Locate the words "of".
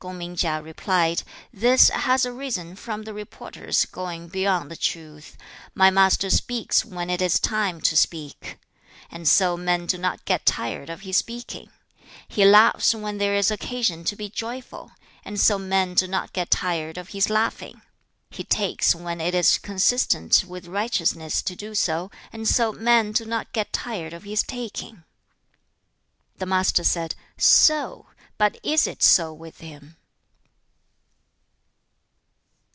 10.88-11.00, 16.96-17.08, 24.12-24.22